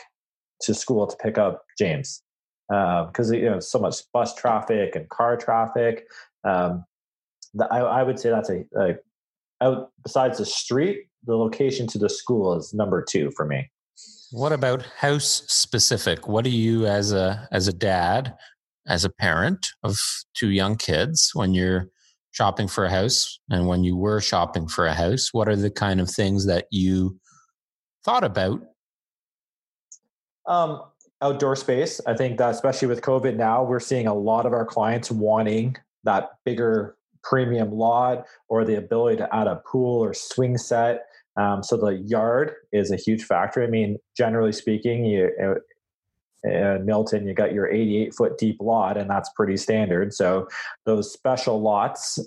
[0.62, 2.22] to school to pick up James
[2.72, 6.06] because uh, you know so much bus traffic and car traffic.
[6.46, 6.86] Um,
[7.70, 8.96] I, I, would say that's a, a
[9.62, 13.70] out besides the street, the location to the school is number two for me.
[14.32, 16.30] What about house specific?
[16.30, 18.36] What do you as a as a dad,
[18.88, 19.98] as a parent of
[20.34, 21.90] two young kids, when you're
[22.32, 25.70] shopping for a house and when you were shopping for a house, what are the
[25.70, 27.20] kind of things that you
[28.06, 28.62] thought about?
[30.46, 30.82] Um,
[31.22, 32.02] outdoor space.
[32.08, 35.78] I think that especially with COVID now, we're seeing a lot of our clients wanting
[36.04, 41.06] that bigger premium lot or the ability to add a pool or swing set
[41.38, 43.64] um, so the yard is a huge factor.
[43.64, 45.30] I mean, generally speaking, you
[46.44, 50.14] uh, Milton, you got your 88 foot deep lot, and that's pretty standard.
[50.14, 50.48] So
[50.86, 52.20] those special lots,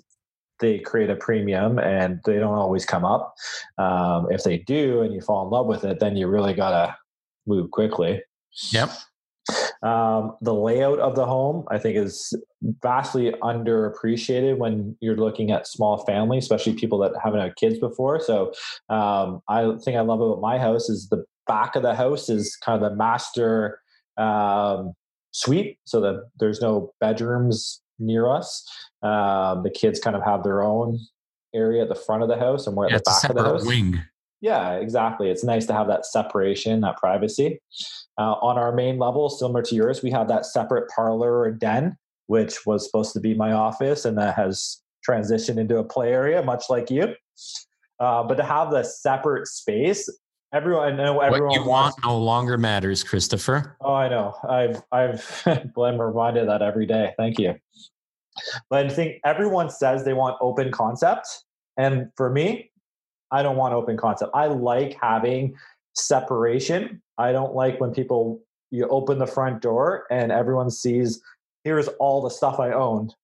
[0.60, 3.34] they create a premium, and they don't always come up.
[3.76, 6.96] Um, if they do, and you fall in love with it, then you really gotta
[7.46, 8.22] move quickly.
[8.70, 8.90] Yep.
[9.82, 12.32] Um, the layout of the home, I think, is
[12.82, 18.20] vastly underappreciated when you're looking at small families, especially people that haven't had kids before.
[18.20, 18.52] So,
[18.88, 22.56] um, I think I love about my house is the back of the house is
[22.56, 23.80] kind of the master
[24.16, 24.94] um,
[25.32, 28.66] suite, so that there's no bedrooms near us.
[29.02, 30.98] Um, the kids kind of have their own
[31.54, 33.42] area at the front of the house, and we're at yeah, the back of the
[33.42, 33.66] house.
[33.66, 34.02] Wing.
[34.44, 35.30] Yeah, exactly.
[35.30, 37.62] It's nice to have that separation, that privacy.
[38.18, 41.96] Uh, on our main level, similar to yours, we have that separate parlor or den,
[42.26, 46.42] which was supposed to be my office, and that has transitioned into a play area,
[46.42, 47.14] much like you.
[47.98, 50.10] Uh, but to have the separate space,
[50.52, 51.48] everyone, I know everyone.
[51.48, 53.78] What you want no longer matters, Christopher.
[53.80, 54.34] Oh, I know.
[54.46, 55.42] I've I've
[55.74, 57.14] been reminded that every day.
[57.16, 57.54] Thank you.
[58.68, 61.26] But I think everyone says they want open concept,
[61.78, 62.72] and for me,
[63.34, 64.30] I don't want open concept.
[64.32, 65.56] I like having
[65.94, 67.02] separation.
[67.18, 71.20] I don't like when people you open the front door and everyone sees
[71.64, 73.14] here's all the stuff I owned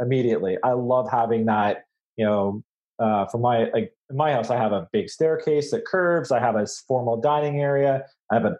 [0.00, 0.56] immediately.
[0.64, 1.84] I love having that,
[2.16, 2.64] you know,
[2.98, 6.32] uh, for my like in my house, I have a big staircase that curves.
[6.32, 8.06] I have a formal dining area.
[8.32, 8.56] I have an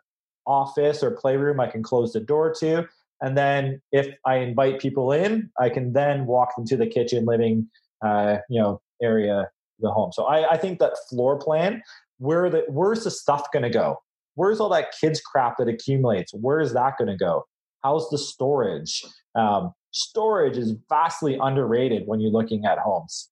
[0.46, 2.86] office or playroom I can close the door to.
[3.20, 7.24] And then if I invite people in, I can then walk them to the kitchen,
[7.24, 7.68] living,
[8.04, 9.48] uh, you know, area
[9.80, 10.12] the home.
[10.12, 11.82] So I, I think that floor plan,
[12.18, 13.96] where the where's the stuff going to go?
[14.34, 16.32] Where's all that kids crap that accumulates?
[16.32, 17.44] Where is that going to go?
[17.82, 19.04] How's the storage?
[19.34, 23.30] Um, storage is vastly underrated when you're looking at homes.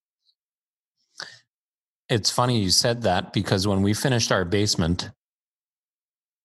[2.08, 5.10] It's funny you said that because when we finished our basement,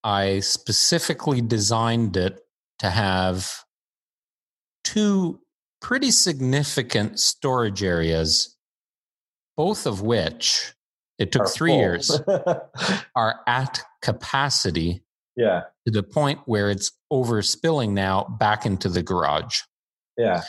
[0.03, 2.39] I specifically designed it
[2.79, 3.63] to have
[4.83, 5.39] two
[5.81, 8.57] pretty significant storage areas
[9.57, 10.73] both of which
[11.17, 11.79] it took three full.
[11.79, 12.21] years,
[13.15, 15.03] are at capacity.
[15.35, 15.63] Yeah.
[15.85, 19.59] To the point where it's overspilling now back into the garage.
[20.17, 20.43] Yeah.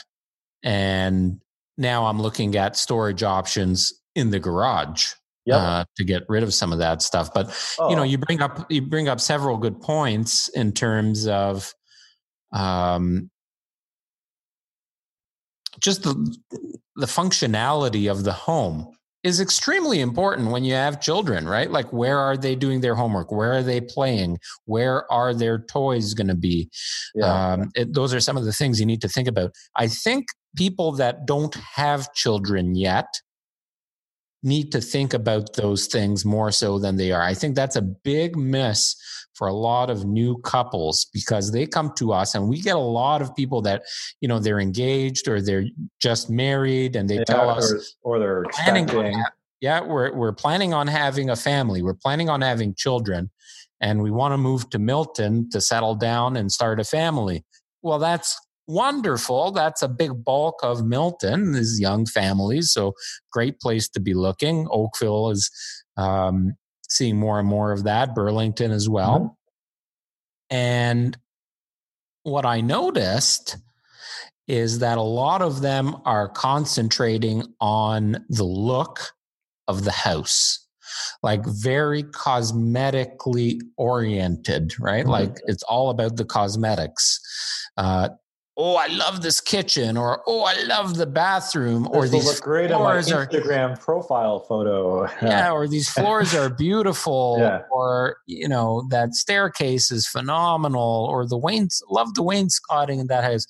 [0.63, 1.39] And
[1.77, 5.13] now I'm looking at storage options in the garage
[5.45, 5.57] yep.
[5.57, 7.33] uh, to get rid of some of that stuff.
[7.33, 7.89] But oh.
[7.89, 8.05] you know, oh.
[8.05, 11.73] you bring up you bring up several good points in terms of
[12.51, 13.29] um,
[15.79, 16.37] just the
[16.95, 21.71] the functionality of the home is extremely important when you have children, right?
[21.71, 23.31] Like, where are they doing their homework?
[23.31, 24.39] Where are they playing?
[24.65, 26.69] Where are their toys going to be?
[27.15, 27.53] Yeah.
[27.53, 29.51] Um, it, those are some of the things you need to think about.
[29.77, 33.07] I think people that don't have children yet
[34.43, 37.21] need to think about those things more so than they are.
[37.21, 38.95] I think that's a big miss
[39.33, 42.79] for a lot of new couples because they come to us and we get a
[42.79, 43.83] lot of people that,
[44.21, 45.65] you know, they're engaged or they're
[45.99, 49.23] just married and they yeah, tell us or, or they're planning on,
[49.61, 51.81] yeah, we're we're planning on having a family.
[51.81, 53.31] We're planning on having children
[53.81, 57.43] and we want to move to Milton to settle down and start a family.
[57.81, 59.51] Well, that's wonderful.
[59.51, 62.71] That's a big bulk of Milton is young families.
[62.71, 62.93] So
[63.31, 64.67] great place to be looking.
[64.71, 65.51] Oakville is
[65.97, 66.53] um,
[66.93, 68.13] seeing more and more of that.
[68.13, 69.19] Burlington as well.
[70.51, 70.55] Mm-hmm.
[70.55, 71.17] And
[72.23, 73.57] what I noticed
[74.47, 78.99] is that a lot of them are concentrating on the look
[79.67, 80.59] of the house
[81.23, 85.11] like very cosmetically oriented right mm-hmm.
[85.11, 87.19] like it's all about the cosmetics
[87.77, 88.09] uh,
[88.55, 92.71] oh, I love this kitchen, or oh, I love the bathroom, or these look great
[92.71, 95.03] on Instagram are, profile photo.
[95.21, 97.63] yeah, or these floors are beautiful, yeah.
[97.71, 103.23] or you know that staircase is phenomenal, or the Wayne's love the wainscoting in that
[103.23, 103.45] house.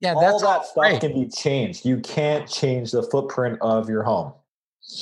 [0.00, 1.00] Yeah, all that's that stuff great.
[1.00, 1.84] can be changed.
[1.84, 4.32] You can't change the footprint of your home.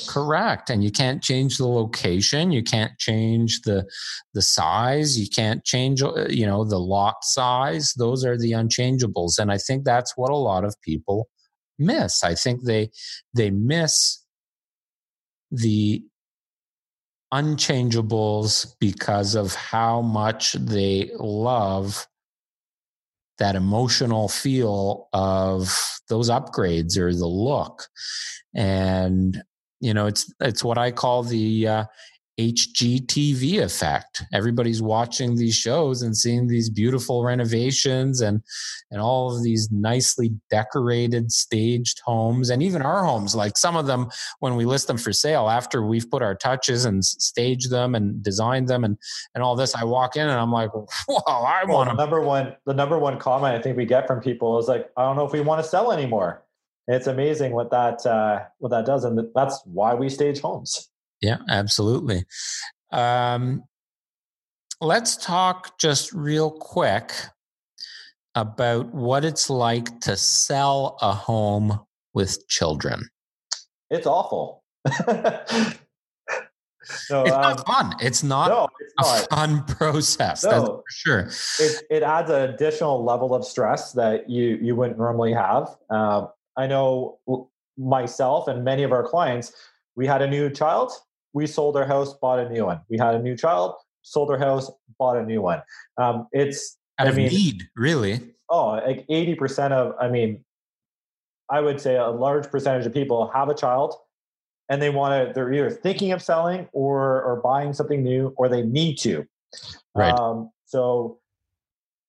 [0.07, 0.69] Correct.
[0.69, 2.51] And you can't change the location.
[2.51, 3.85] You can't change the
[4.33, 5.17] the size.
[5.17, 7.93] You can't change uh, you know the lot size.
[7.97, 9.39] Those are the unchangeables.
[9.39, 11.29] And I think that's what a lot of people
[11.79, 12.23] miss.
[12.23, 12.89] I think they
[13.33, 14.23] they miss
[15.51, 16.03] the
[17.33, 22.07] unchangeables because of how much they love
[23.37, 25.77] that emotional feel of
[26.09, 27.87] those upgrades or the look
[28.55, 29.43] and
[29.79, 31.83] you know it's it's what i call the uh,
[32.39, 34.23] hgtv effect.
[34.31, 38.41] Everybody's watching these shows and seeing these beautiful renovations and
[38.91, 43.35] and all of these nicely decorated staged homes and even our homes.
[43.35, 44.09] Like some of them
[44.39, 48.21] when we list them for sale after we've put our touches and staged them and
[48.21, 48.97] designed them and
[49.33, 50.73] and all this i walk in and i'm like
[51.07, 54.05] whoa i well, want the number one the number one comment i think we get
[54.07, 56.43] from people is like i don't know if we want to sell anymore
[56.87, 60.89] it's amazing what that uh, what that does, and that's why we stage homes.
[61.21, 62.25] Yeah, absolutely.
[62.91, 63.63] Um,
[64.79, 67.11] let's talk just real quick
[68.35, 71.79] about what it's like to sell a home
[72.13, 73.09] with children.
[73.89, 74.63] It's awful.
[77.09, 77.93] No, it's um, not fun.
[77.99, 80.43] It's not no, it's a fun process.
[80.43, 81.29] No, for sure.
[81.59, 85.75] It, it adds an additional level of stress that you you wouldn't normally have.
[85.89, 87.19] Um, I know
[87.77, 89.53] myself and many of our clients,
[89.95, 90.91] we had a new child
[91.37, 92.81] we sold our house, bought a new one.
[92.89, 95.61] We had a new child, sold our house, bought a new one.
[95.97, 98.33] Um, it's out I of mean, need, really.
[98.49, 100.43] Oh, like eighty percent of, I mean,
[101.49, 103.93] I would say a large percentage of people have a child,
[104.67, 105.33] and they want to.
[105.33, 109.27] They're either thinking of selling or or buying something new, or they need to.
[109.93, 110.11] Right.
[110.11, 111.19] Um, so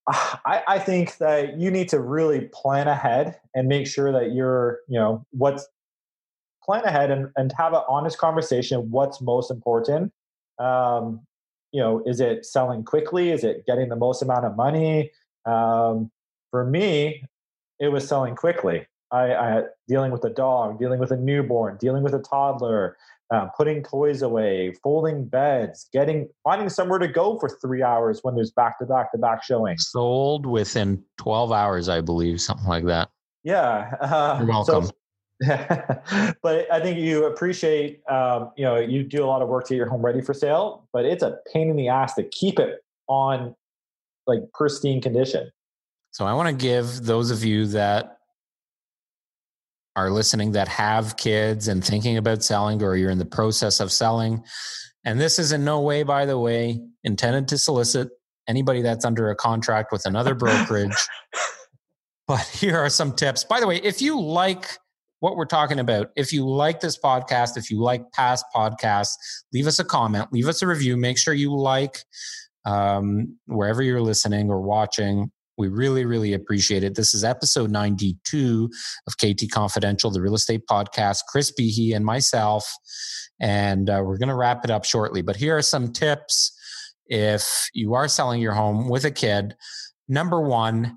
[0.47, 4.81] I, I, think that you need to really plan ahead and make sure that you're,
[4.89, 5.69] you know, what's
[6.65, 8.91] plan ahead and, and have an honest conversation.
[8.91, 10.13] What's most important?
[10.59, 11.21] Um,
[11.73, 13.31] you know, is it selling quickly?
[13.31, 15.11] Is it getting the most amount of money?
[15.45, 16.11] Um,
[16.51, 17.23] for me,
[17.79, 18.87] it was selling quickly.
[19.11, 22.97] I, I dealing with a dog, dealing with a newborn, dealing with a toddler,
[23.31, 28.35] um, putting toys away, folding beds, getting finding somewhere to go for three hours when
[28.35, 29.89] there's back to back to back showings.
[29.91, 33.11] Sold within twelve hours, I believe, something like that.
[33.45, 34.87] Yeah, uh, you're welcome.
[34.87, 34.93] So,
[36.43, 39.75] but I think you appreciate, um, you know, you do a lot of work to
[39.75, 42.59] get your home ready for sale, but it's a pain in the ass to keep
[42.59, 43.55] it on
[44.27, 45.51] like pristine condition.
[46.11, 48.18] So I want to give those of you that
[49.99, 53.91] are listening that have kids and thinking about selling or you're in the process of
[53.91, 54.45] selling.
[55.05, 58.09] And this is in no way, by the way, intended to solicit
[58.47, 60.95] anybody that's under a contract with another brokerage.
[62.29, 63.43] but here are some tips.
[63.43, 64.79] By the way, if you like
[65.19, 69.17] what we're talking about, if you like this podcast, if you like past podcasts,
[69.53, 70.97] leave us a comment, leave us a review.
[70.97, 72.05] Make sure you like
[72.65, 75.33] um, wherever you're listening or watching.
[75.59, 76.95] We really, really appreciate it.
[76.95, 78.71] This is episode 92
[79.09, 81.23] of KT Confidential, the real estate podcast.
[81.29, 82.73] Chris Behe and myself.
[83.41, 85.21] And uh, we're going to wrap it up shortly.
[85.21, 86.57] But here are some tips
[87.07, 89.57] if you are selling your home with a kid.
[90.07, 90.97] Number one,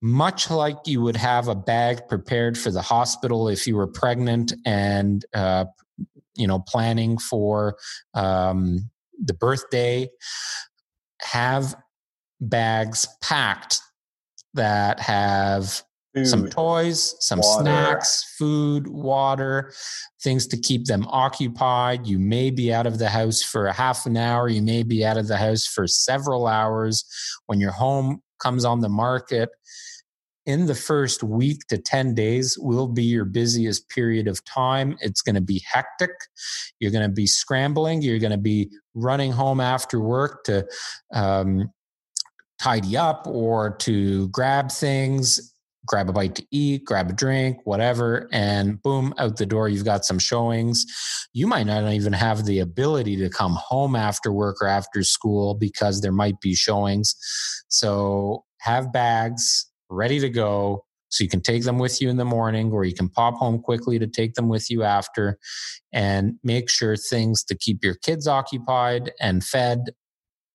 [0.00, 4.52] much like you would have a bag prepared for the hospital if you were pregnant
[4.64, 5.64] and uh,
[6.36, 7.76] you know planning for
[8.14, 10.08] um, the birthday
[11.22, 11.74] have
[12.40, 13.80] bags packed
[14.56, 15.82] that have
[16.14, 17.62] food, some toys, some water.
[17.62, 19.72] snacks, food, water,
[20.22, 22.06] things to keep them occupied.
[22.06, 24.48] You may be out of the house for a half an hour.
[24.48, 27.04] You may be out of the house for several hours.
[27.46, 29.50] When your home comes on the market,
[30.46, 34.96] in the first week to 10 days will be your busiest period of time.
[35.00, 36.12] It's going to be hectic.
[36.78, 38.00] You're going to be scrambling.
[38.00, 40.64] You're going to be running home after work to
[41.12, 41.68] um,
[42.58, 45.54] tidy up or to grab things,
[45.86, 49.84] grab a bite to eat, grab a drink, whatever, and boom, out the door, you've
[49.84, 50.84] got some showings.
[51.32, 55.54] You might not even have the ability to come home after work or after school
[55.54, 57.14] because there might be showings.
[57.68, 60.84] So have bags ready to go.
[61.08, 63.60] So you can take them with you in the morning or you can pop home
[63.60, 65.38] quickly to take them with you after
[65.92, 69.90] and make sure things to keep your kids occupied and fed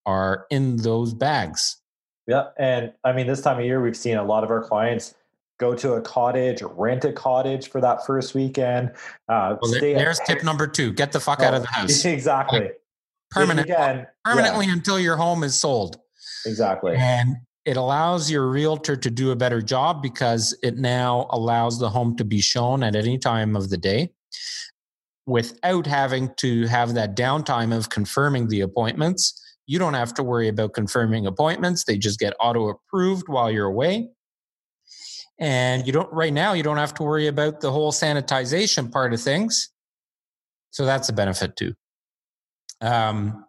[0.04, 1.81] are in those bags
[2.26, 2.48] yeah.
[2.58, 5.14] And I mean, this time of year, we've seen a lot of our clients
[5.58, 8.90] go to a cottage, rent a cottage for that first weekend.
[9.28, 12.04] Uh, well, there's at- tip number two get the fuck oh, out of the house.
[12.12, 12.60] Exactly.
[12.60, 12.80] Like,
[13.30, 14.72] permanent, again, permanently yeah.
[14.72, 15.98] until your home is sold.
[16.44, 16.96] Exactly.
[16.96, 21.88] And it allows your realtor to do a better job because it now allows the
[21.88, 24.10] home to be shown at any time of the day
[25.26, 29.40] without having to have that downtime of confirming the appointments
[29.72, 31.84] you don't have to worry about confirming appointments.
[31.84, 34.10] They just get auto approved while you're away.
[35.38, 39.14] And you don't, right now, you don't have to worry about the whole sanitization part
[39.14, 39.70] of things.
[40.72, 41.72] So that's a benefit too.
[42.82, 43.46] Um,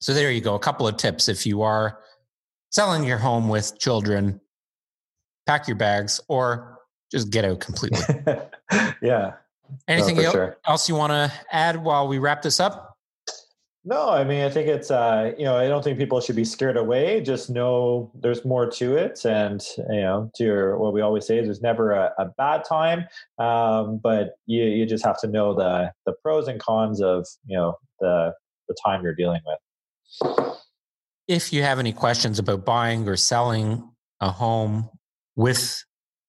[0.00, 0.54] so there you go.
[0.54, 1.98] A couple of tips if you are
[2.70, 4.40] selling your home with children,
[5.46, 6.78] pack your bags or
[7.12, 8.00] just get out completely.
[9.02, 9.34] yeah.
[9.86, 10.56] Anything no, else, sure.
[10.66, 12.89] else you want to add while we wrap this up?
[13.82, 16.44] No, I mean, I think it's, uh, you know, I don't think people should be
[16.44, 17.22] scared away.
[17.22, 19.24] Just know there's more to it.
[19.24, 22.62] And, you know, to your, what we always say is there's never a, a bad
[22.64, 23.06] time.
[23.38, 27.56] Um, but you, you just have to know the, the pros and cons of, you
[27.56, 28.34] know, the,
[28.68, 30.58] the time you're dealing with.
[31.26, 34.90] If you have any questions about buying or selling a home
[35.36, 35.82] with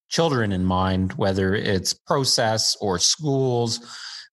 [0.08, 3.82] children in mind, whether it's process or schools,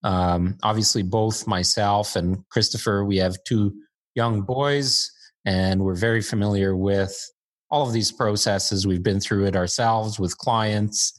[0.05, 3.75] um, obviously, both myself and Christopher, we have two
[4.15, 5.11] young boys,
[5.45, 7.17] and we're very familiar with
[7.71, 8.87] all of these processes.
[8.87, 11.15] We've been through it ourselves with clients.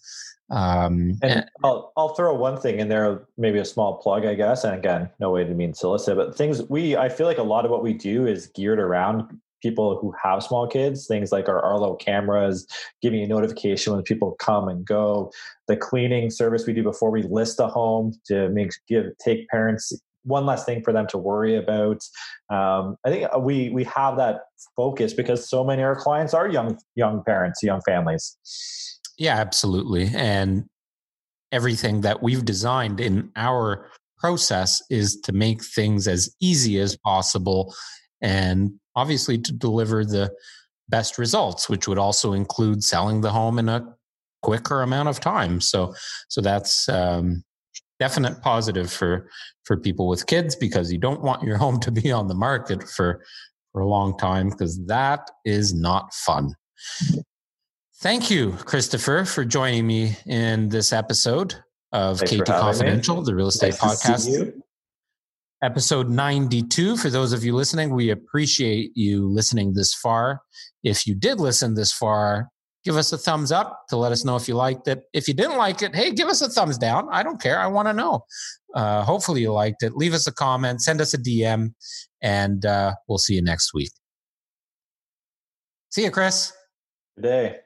[0.51, 4.63] Um, and I'll, I'll throw one thing in there, maybe a small plug, I guess.
[4.63, 7.65] And again, no way to mean solicit, but things we, I feel like a lot
[7.65, 11.61] of what we do is geared around people who have small kids, things like our
[11.61, 12.67] Arlo cameras,
[13.01, 15.31] giving a notification when people come and go,
[15.67, 19.93] the cleaning service we do before we list a home to make give take parents
[20.23, 22.03] one less thing for them to worry about.
[22.49, 24.41] Um, I think we we have that
[24.75, 28.37] focus because so many of our clients are young young parents, young families.
[29.17, 30.09] Yeah, absolutely.
[30.13, 30.65] And
[31.51, 37.73] everything that we've designed in our process is to make things as easy as possible
[38.21, 40.31] and obviously to deliver the
[40.89, 43.95] best results which would also include selling the home in a
[44.41, 45.93] quicker amount of time so
[46.29, 47.43] so that's um,
[47.99, 49.29] definite positive for
[49.63, 52.83] for people with kids because you don't want your home to be on the market
[52.83, 53.23] for
[53.71, 56.53] for a long time because that is not fun
[57.97, 61.55] thank you christopher for joining me in this episode
[61.91, 63.23] of Thanks KT Confidential, me.
[63.25, 64.61] the real estate nice podcast.
[65.61, 66.95] Episode 92.
[66.95, 70.41] For those of you listening, we appreciate you listening this far.
[70.83, 72.47] If you did listen this far,
[72.85, 75.03] give us a thumbs up to let us know if you liked it.
[75.13, 77.09] If you didn't like it, hey, give us a thumbs down.
[77.11, 77.59] I don't care.
[77.59, 78.23] I want to know.
[78.73, 79.97] Uh, hopefully, you liked it.
[79.97, 81.73] Leave us a comment, send us a DM,
[82.21, 83.91] and uh, we'll see you next week.
[85.89, 86.53] See you, Chris.
[87.17, 87.59] Good day.